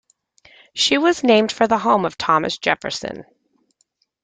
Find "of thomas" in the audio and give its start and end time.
2.05-2.57